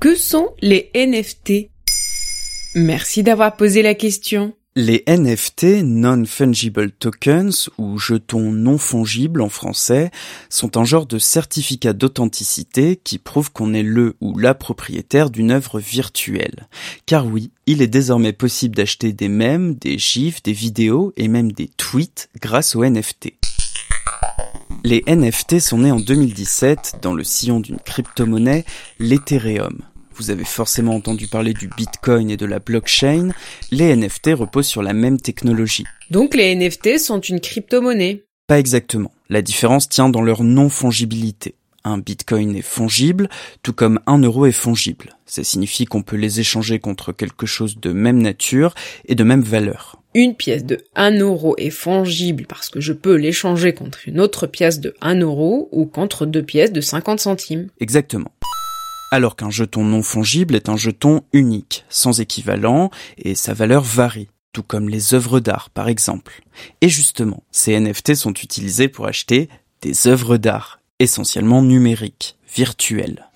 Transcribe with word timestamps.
Que 0.00 0.14
sont 0.14 0.50
les 0.62 0.92
NFT 0.94 1.70
Merci 2.76 3.24
d'avoir 3.24 3.56
posé 3.56 3.82
la 3.82 3.94
question. 3.94 4.54
Les 4.76 5.02
NFT, 5.08 5.82
Non-Fungible 5.82 6.92
Tokens, 6.92 7.68
ou 7.78 7.98
jetons 7.98 8.52
non 8.52 8.78
fongibles 8.78 9.42
en 9.42 9.48
français, 9.48 10.12
sont 10.50 10.76
un 10.76 10.84
genre 10.84 11.06
de 11.06 11.18
certificat 11.18 11.94
d'authenticité 11.94 12.94
qui 12.94 13.18
prouve 13.18 13.50
qu'on 13.50 13.74
est 13.74 13.82
le 13.82 14.14
ou 14.20 14.38
la 14.38 14.54
propriétaire 14.54 15.30
d'une 15.30 15.50
œuvre 15.50 15.80
virtuelle. 15.80 16.68
Car 17.04 17.26
oui, 17.26 17.50
il 17.66 17.82
est 17.82 17.88
désormais 17.88 18.32
possible 18.32 18.76
d'acheter 18.76 19.12
des 19.12 19.28
mèmes, 19.28 19.74
des 19.74 19.98
gifs, 19.98 20.44
des 20.44 20.52
vidéos 20.52 21.12
et 21.16 21.26
même 21.26 21.50
des 21.50 21.66
tweets 21.76 22.28
grâce 22.40 22.76
aux 22.76 22.84
NFT. 22.84 23.32
Les 24.84 25.02
NFT 25.08 25.58
sont 25.58 25.78
nés 25.78 25.90
en 25.90 25.98
2017 25.98 27.00
dans 27.02 27.12
le 27.12 27.24
sillon 27.24 27.58
d'une 27.58 27.78
crypto-monnaie, 27.78 28.64
l'Ethereum. 29.00 29.80
Vous 30.14 30.30
avez 30.30 30.44
forcément 30.44 30.94
entendu 30.94 31.26
parler 31.26 31.52
du 31.52 31.68
Bitcoin 31.68 32.30
et 32.30 32.36
de 32.36 32.46
la 32.46 32.60
blockchain. 32.60 33.30
Les 33.72 33.94
NFT 33.94 34.30
reposent 34.34 34.68
sur 34.68 34.82
la 34.82 34.92
même 34.92 35.20
technologie. 35.20 35.84
Donc 36.10 36.34
les 36.34 36.54
NFT 36.54 36.98
sont 36.98 37.20
une 37.20 37.40
crypto-monnaie 37.40 38.24
Pas 38.46 38.60
exactement. 38.60 39.12
La 39.28 39.42
différence 39.42 39.88
tient 39.88 40.08
dans 40.08 40.22
leur 40.22 40.44
non-fongibilité. 40.44 41.56
Un 41.84 41.98
bitcoin 41.98 42.54
est 42.54 42.62
fongible, 42.62 43.28
tout 43.62 43.72
comme 43.72 44.00
un 44.06 44.18
euro 44.18 44.46
est 44.46 44.52
fongible. 44.52 45.16
Ça 45.26 45.42
signifie 45.42 45.86
qu'on 45.86 46.02
peut 46.02 46.16
les 46.16 46.40
échanger 46.40 46.78
contre 46.78 47.12
quelque 47.12 47.46
chose 47.46 47.78
de 47.78 47.92
même 47.92 48.20
nature 48.20 48.74
et 49.06 49.14
de 49.14 49.24
même 49.24 49.42
valeur. 49.42 49.97
Une 50.14 50.34
pièce 50.34 50.64
de 50.64 50.78
1 50.94 51.18
euro 51.18 51.54
est 51.58 51.70
fongible 51.70 52.46
parce 52.48 52.70
que 52.70 52.80
je 52.80 52.92
peux 52.92 53.14
l'échanger 53.14 53.74
contre 53.74 54.08
une 54.08 54.20
autre 54.20 54.46
pièce 54.46 54.80
de 54.80 54.94
1 55.00 55.20
euro 55.20 55.68
ou 55.70 55.86
contre 55.86 56.26
deux 56.26 56.42
pièces 56.42 56.72
de 56.72 56.80
50 56.80 57.20
centimes. 57.20 57.68
Exactement 57.80 58.30
alors 59.10 59.36
qu'un 59.36 59.50
jeton 59.50 59.84
non 59.84 60.02
fongible 60.02 60.54
est 60.54 60.68
un 60.68 60.76
jeton 60.76 61.22
unique, 61.32 61.84
sans 61.88 62.20
équivalent, 62.20 62.90
et 63.16 63.34
sa 63.34 63.54
valeur 63.54 63.82
varie, 63.82 64.28
tout 64.52 64.62
comme 64.62 64.88
les 64.88 65.14
œuvres 65.14 65.40
d'art 65.40 65.70
par 65.70 65.88
exemple. 65.88 66.42
Et 66.80 66.88
justement, 66.88 67.42
ces 67.50 67.78
NFT 67.78 68.14
sont 68.14 68.34
utilisés 68.34 68.88
pour 68.88 69.06
acheter 69.06 69.48
des 69.82 70.06
œuvres 70.06 70.36
d'art, 70.36 70.80
essentiellement 70.98 71.62
numériques, 71.62 72.36
virtuelles. 72.54 73.28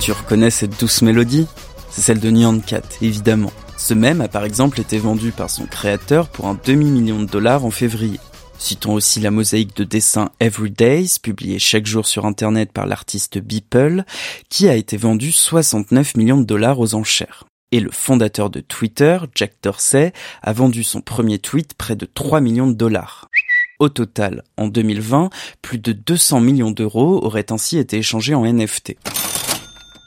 Tu 0.00 0.12
reconnais 0.12 0.50
cette 0.50 0.78
douce 0.78 1.02
mélodie? 1.02 1.46
C'est 1.90 2.02
celle 2.02 2.20
de 2.20 2.30
Nyan 2.30 2.58
Cat, 2.60 2.82
évidemment. 3.00 3.52
Ce 3.76 3.94
même 3.94 4.20
a 4.20 4.28
par 4.28 4.44
exemple 4.44 4.80
été 4.80 4.98
vendu 4.98 5.32
par 5.32 5.50
son 5.50 5.66
créateur 5.66 6.28
pour 6.28 6.46
un 6.46 6.58
demi-million 6.64 7.20
de 7.20 7.26
dollars 7.26 7.64
en 7.64 7.70
février. 7.70 8.20
Citons 8.58 8.94
aussi 8.94 9.20
la 9.20 9.30
mosaïque 9.30 9.76
de 9.76 9.84
dessins 9.84 10.30
Everydays, 10.40 11.18
publiée 11.20 11.58
chaque 11.58 11.86
jour 11.86 12.06
sur 12.06 12.24
Internet 12.24 12.72
par 12.72 12.86
l'artiste 12.86 13.38
Beeple, 13.38 14.04
qui 14.48 14.68
a 14.68 14.74
été 14.74 14.96
vendue 14.96 15.32
69 15.32 16.16
millions 16.16 16.40
de 16.40 16.46
dollars 16.46 16.78
aux 16.78 16.94
enchères. 16.94 17.44
Et 17.72 17.80
le 17.80 17.90
fondateur 17.90 18.50
de 18.50 18.60
Twitter, 18.60 19.18
Jack 19.34 19.54
Dorsey, 19.62 20.12
a 20.42 20.52
vendu 20.52 20.84
son 20.84 21.00
premier 21.00 21.38
tweet 21.38 21.74
près 21.74 21.96
de 21.96 22.06
3 22.06 22.40
millions 22.40 22.68
de 22.68 22.74
dollars. 22.74 23.28
Au 23.80 23.88
total, 23.88 24.44
en 24.56 24.68
2020, 24.68 25.30
plus 25.60 25.78
de 25.78 25.92
200 25.92 26.40
millions 26.40 26.70
d'euros 26.70 27.22
auraient 27.24 27.50
ainsi 27.50 27.76
été 27.78 27.98
échangés 27.98 28.34
en 28.34 28.46
NFT. 28.46 28.96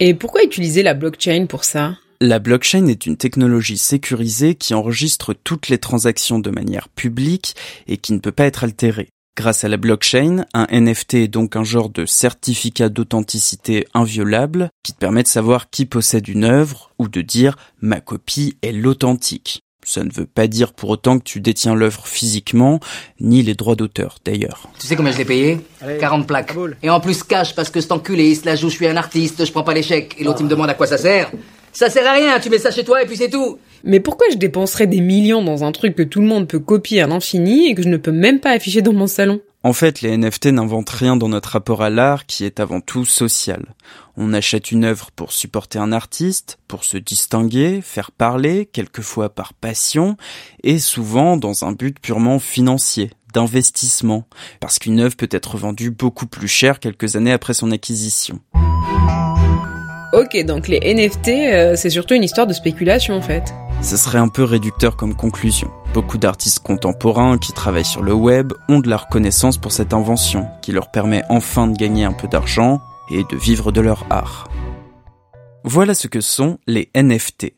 Et 0.00 0.14
pourquoi 0.14 0.42
utiliser 0.42 0.82
la 0.82 0.94
blockchain 0.94 1.46
pour 1.48 1.62
ça? 1.62 1.94
La 2.22 2.38
blockchain 2.38 2.86
est 2.86 3.04
une 3.06 3.16
technologie 3.16 3.76
sécurisée 3.76 4.54
qui 4.54 4.74
enregistre 4.74 5.34
toutes 5.34 5.68
les 5.68 5.78
transactions 5.78 6.38
de 6.38 6.50
manière 6.50 6.88
publique 6.88 7.56
et 7.88 7.96
qui 7.96 8.12
ne 8.12 8.20
peut 8.20 8.30
pas 8.30 8.44
être 8.44 8.62
altérée. 8.62 9.08
Grâce 9.36 9.64
à 9.64 9.68
la 9.68 9.76
blockchain, 9.76 10.44
un 10.54 10.66
NFT 10.70 11.14
est 11.14 11.28
donc 11.28 11.56
un 11.56 11.64
genre 11.64 11.88
de 11.90 12.06
certificat 12.06 12.90
d'authenticité 12.90 13.88
inviolable 13.92 14.70
qui 14.84 14.92
te 14.92 14.98
permet 14.98 15.24
de 15.24 15.28
savoir 15.28 15.68
qui 15.68 15.84
possède 15.84 16.28
une 16.28 16.44
œuvre 16.44 16.92
ou 17.00 17.08
de 17.08 17.22
dire 17.22 17.56
ma 17.80 18.00
copie 18.00 18.56
est 18.62 18.70
l'authentique. 18.70 19.62
Ça 19.84 20.04
ne 20.04 20.12
veut 20.12 20.26
pas 20.26 20.46
dire 20.46 20.74
pour 20.74 20.90
autant 20.90 21.18
que 21.18 21.24
tu 21.24 21.40
détiens 21.40 21.74
l'œuvre 21.74 22.06
physiquement, 22.06 22.78
ni 23.18 23.42
les 23.42 23.54
droits 23.54 23.74
d'auteur 23.74 24.18
d'ailleurs. 24.24 24.68
Tu 24.78 24.86
sais 24.86 24.94
combien 24.94 25.10
je 25.10 25.18
l'ai 25.18 25.24
payé? 25.24 25.58
40 25.98 26.24
plaques. 26.28 26.54
Et 26.84 26.90
en 26.90 27.00
plus 27.00 27.24
cash 27.24 27.56
parce 27.56 27.70
que 27.70 27.80
cet 27.80 27.90
enculé 27.90 28.30
il 28.30 28.36
se 28.36 28.46
la 28.46 28.54
joue, 28.54 28.68
je 28.68 28.76
suis 28.76 28.86
un 28.86 28.96
artiste, 28.96 29.44
je 29.44 29.50
prends 29.50 29.64
pas 29.64 29.74
l'échec. 29.74 30.14
Et 30.18 30.22
l'autre 30.22 30.38
il 30.40 30.44
me 30.44 30.50
demande 30.50 30.70
à 30.70 30.74
quoi 30.74 30.86
ça 30.86 30.98
sert. 30.98 31.32
Ça 31.72 31.88
sert 31.88 32.06
à 32.06 32.12
rien, 32.12 32.38
tu 32.38 32.50
mets 32.50 32.58
ça 32.58 32.70
chez 32.70 32.84
toi 32.84 33.02
et 33.02 33.06
puis 33.06 33.16
c'est 33.16 33.30
tout. 33.30 33.58
Mais 33.82 33.98
pourquoi 33.98 34.26
je 34.30 34.36
dépenserais 34.36 34.86
des 34.86 35.00
millions 35.00 35.42
dans 35.42 35.64
un 35.64 35.72
truc 35.72 35.96
que 35.96 36.02
tout 36.02 36.20
le 36.20 36.26
monde 36.26 36.46
peut 36.46 36.58
copier 36.58 37.00
à 37.00 37.06
l'infini 37.06 37.68
et 37.68 37.74
que 37.74 37.82
je 37.82 37.88
ne 37.88 37.96
peux 37.96 38.12
même 38.12 38.40
pas 38.40 38.50
afficher 38.50 38.82
dans 38.82 38.92
mon 38.92 39.06
salon? 39.06 39.40
En 39.64 39.72
fait, 39.72 40.02
les 40.02 40.16
NFT 40.16 40.46
n'inventent 40.46 40.90
rien 40.90 41.16
dans 41.16 41.28
notre 41.28 41.50
rapport 41.50 41.82
à 41.82 41.90
l'art 41.90 42.26
qui 42.26 42.44
est 42.44 42.60
avant 42.60 42.80
tout 42.80 43.04
social. 43.04 43.74
On 44.16 44.34
achète 44.34 44.70
une 44.70 44.84
œuvre 44.84 45.10
pour 45.12 45.32
supporter 45.32 45.78
un 45.78 45.92
artiste, 45.92 46.58
pour 46.68 46.84
se 46.84 46.98
distinguer, 46.98 47.80
faire 47.80 48.10
parler, 48.10 48.66
quelquefois 48.66 49.30
par 49.30 49.54
passion, 49.54 50.16
et 50.64 50.78
souvent 50.78 51.36
dans 51.36 51.64
un 51.64 51.72
but 51.72 51.98
purement 51.98 52.40
financier, 52.40 53.12
d'investissement, 53.32 54.26
parce 54.60 54.78
qu'une 54.78 55.00
œuvre 55.00 55.16
peut 55.16 55.28
être 55.30 55.56
vendue 55.56 55.90
beaucoup 55.90 56.26
plus 56.26 56.48
cher 56.48 56.80
quelques 56.80 57.16
années 57.16 57.32
après 57.32 57.54
son 57.54 57.70
acquisition. 57.70 58.40
Ok, 60.12 60.36
donc 60.44 60.68
les 60.68 60.78
NFT, 60.80 61.28
euh, 61.28 61.74
c'est 61.74 61.88
surtout 61.88 62.12
une 62.12 62.22
histoire 62.22 62.46
de 62.46 62.52
spéculation 62.52 63.14
en 63.14 63.22
fait. 63.22 63.44
Ce 63.80 63.96
serait 63.96 64.18
un 64.18 64.28
peu 64.28 64.44
réducteur 64.44 64.94
comme 64.94 65.16
conclusion. 65.16 65.70
Beaucoup 65.94 66.18
d'artistes 66.18 66.58
contemporains 66.58 67.38
qui 67.38 67.54
travaillent 67.54 67.86
sur 67.86 68.02
le 68.02 68.12
web 68.12 68.52
ont 68.68 68.80
de 68.80 68.90
la 68.90 68.98
reconnaissance 68.98 69.56
pour 69.56 69.72
cette 69.72 69.94
invention, 69.94 70.46
qui 70.60 70.70
leur 70.70 70.90
permet 70.90 71.22
enfin 71.30 71.66
de 71.66 71.74
gagner 71.78 72.04
un 72.04 72.12
peu 72.12 72.28
d'argent 72.28 72.82
et 73.10 73.22
de 73.24 73.36
vivre 73.38 73.72
de 73.72 73.80
leur 73.80 74.04
art. 74.10 74.50
Voilà 75.64 75.94
ce 75.94 76.08
que 76.08 76.20
sont 76.20 76.58
les 76.66 76.90
NFT. 76.94 77.54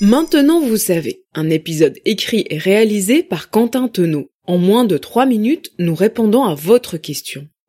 Maintenant 0.00 0.60
vous 0.60 0.76
savez, 0.76 1.22
un 1.34 1.50
épisode 1.50 2.00
écrit 2.04 2.44
et 2.50 2.58
réalisé 2.58 3.22
par 3.22 3.50
Quentin 3.50 3.86
Tenot. 3.86 4.28
En 4.48 4.58
moins 4.58 4.84
de 4.84 4.98
3 4.98 5.24
minutes, 5.24 5.70
nous 5.78 5.94
répondons 5.94 6.42
à 6.42 6.56
votre 6.56 6.96
question. 6.96 7.46